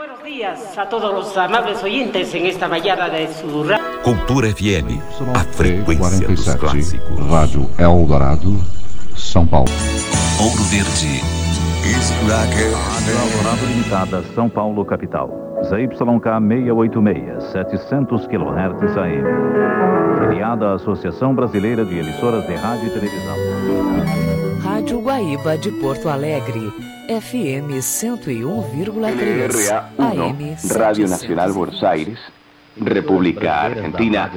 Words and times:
Buenos 0.00 0.22
días 0.24 0.78
a 0.78 0.88
todos 0.88 1.12
los 1.12 1.36
amables 1.36 1.82
oyentes 1.82 2.34
en 2.34 2.46
esta 2.46 2.66
mañana 2.68 3.10
de 3.10 3.28
su 3.34 3.62
ra- 3.64 3.78
Cultura 4.02 4.48
FM, 4.48 4.98
a 5.34 5.40
frequência 5.44 6.26
dos 6.26 6.42
47, 6.46 6.58
clássicos. 6.58 7.30
Rádio 7.30 7.68
Eldorado, 7.76 8.56
São 9.14 9.46
Paulo. 9.46 9.68
Ouro 10.40 10.64
Verde. 10.70 11.20
Eldorado 13.10 13.66
Limitada, 13.68 14.22
São 14.34 14.48
Paulo, 14.48 14.86
capital. 14.86 15.28
ZYK 15.64 15.98
686, 15.98 17.52
700 17.52 18.26
kHz 18.26 18.96
AM. 18.96 19.24
Filiada 20.30 20.68
à 20.70 20.74
Associação 20.76 21.34
Brasileira 21.34 21.84
de 21.84 21.98
Emissoras 21.98 22.46
de 22.46 22.54
Rádio 22.54 22.86
e 22.86 22.90
Televisão. 22.90 23.36
Rádio 24.64 25.00
Guaíba 25.02 25.58
de 25.58 25.70
Porto 25.72 26.08
Alegre, 26.08 26.72
FM 27.10 27.82
101,3, 27.82 29.50
RA1, 29.50 29.94
AM 29.98 30.56
Radio 30.78 31.08
Nacional 31.08 31.52
Buenos 31.52 31.82
Aires, 31.82 32.20
República 32.76 33.64
Argentina, 33.64 34.30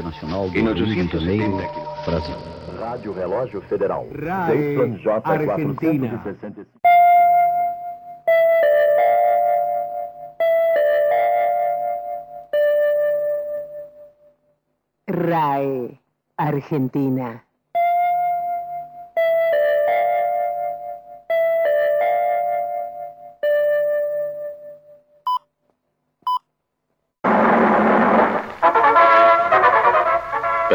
en 0.55 0.67
870 0.67 1.69
Brasil. 2.07 2.35
Rádio 2.79 3.13
Relógio 3.13 3.61
Federal. 3.61 4.07
RAE 4.11 4.99
Argentina. 5.23 6.23
RAE 15.05 15.99
Argentina. 16.37 17.45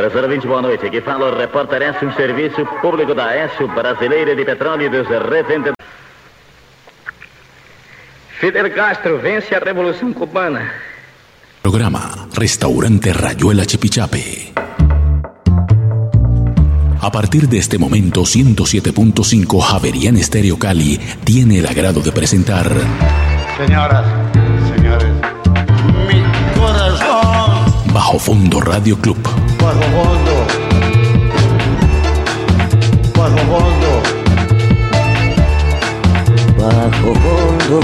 20, 0.06 0.46
boa 0.46 0.62
noite. 0.62 0.86
Aqui 0.86 1.00
fala 1.00 1.26
o 1.26 1.36
repórter 1.36 1.82
S, 1.82 2.04
um 2.04 2.12
serviço 2.12 2.64
público 2.80 3.14
da 3.14 3.34
S, 3.34 3.64
Brasileira 3.74 4.34
de 4.34 4.44
Petróleo 4.44 4.86
e 4.86 4.88
dos 4.88 5.08
Revendedores. 5.08 5.74
Fidel 8.38 8.72
Castro 8.72 9.18
vence 9.18 9.54
a 9.54 9.58
Revolución 9.58 10.12
Cubana. 10.12 10.72
Programa 11.60 12.28
Restaurante 12.32 13.12
Rayuela 13.12 13.64
Chipichape. 13.64 14.54
A 17.00 17.10
partir 17.10 17.48
de 17.48 17.58
este 17.58 17.78
momento, 17.78 18.22
107.5 18.22 19.60
Javerian 19.60 20.16
Estéreo 20.16 20.58
Cali 20.58 20.98
tiene 21.24 21.58
el 21.58 21.66
agrado 21.66 22.00
de 22.00 22.12
presentar 22.12 22.70
Señoras, 23.56 24.06
señores, 24.76 25.08
mi 26.06 26.22
corazón 26.60 27.92
Bajo 27.92 28.18
Fondo 28.18 28.60
Radio 28.60 28.96
Club. 28.98 29.18
Bajo 29.58 29.82
fondo, 29.82 30.34
bajo 33.16 33.38
fondo. 37.14 37.80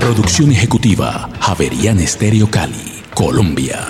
Producción 0.00 0.52
ejecutiva 0.52 1.28
Javerian 1.40 1.98
Estéreo 2.00 2.48
Cali, 2.50 3.02
Colombia. 3.14 3.86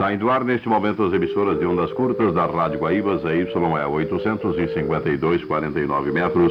Saindo 0.00 0.24
do 0.24 0.30
ar 0.30 0.42
neste 0.44 0.66
momento 0.66 1.02
as 1.04 1.12
emissoras 1.12 1.58
de 1.58 1.66
ondas 1.66 1.92
curtas 1.92 2.32
da 2.32 2.46
Rádio 2.46 2.78
Guaíba, 2.78 3.18
ZYE 3.18 3.46
852, 3.52 5.44
49 5.44 6.10
metros 6.10 6.50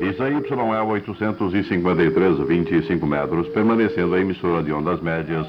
e 0.00 0.10
ZYE 0.10 0.40
853, 0.88 2.38
25 2.38 3.06
metros, 3.06 3.46
permanecendo 3.48 4.14
a 4.14 4.20
emissora 4.20 4.62
de 4.62 4.72
ondas 4.72 5.02
médias 5.02 5.46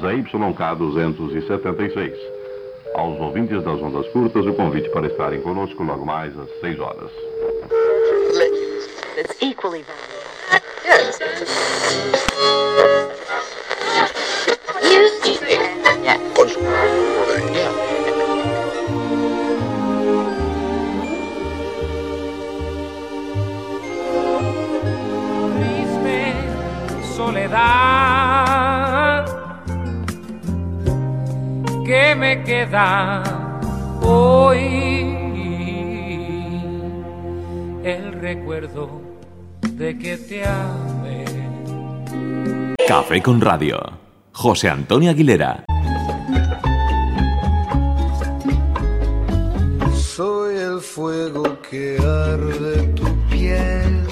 ZYK 0.00 0.32
276. 0.78 2.18
Aos 2.94 3.20
ouvintes 3.20 3.62
das 3.62 3.78
ondas 3.82 4.08
curtas, 4.08 4.46
o 4.46 4.54
convite 4.54 4.88
para 4.88 5.06
estarem 5.06 5.42
conosco 5.42 5.82
logo 5.82 6.06
mais 6.06 6.32
às 6.38 6.48
6 6.60 6.80
horas. 6.80 7.10
It's 9.18 9.36
equally 9.42 9.82
valuable. 9.82 10.14
Que 31.84 32.14
me 32.14 32.42
queda 32.42 33.22
hoy 34.00 34.58
el 37.84 38.12
recuerdo 38.12 39.02
de 39.60 39.98
que 39.98 40.16
te 40.16 40.44
amé. 40.44 41.24
Café 42.88 43.22
con 43.22 43.40
Radio. 43.40 43.78
José 44.32 44.68
Antonio 44.68 45.10
Aguilera. 45.10 45.64
Soy 49.94 50.56
el 50.56 50.80
fuego 50.80 51.60
que 51.68 51.98
arde 51.98 52.88
tu 52.94 53.04
piel. 53.28 54.04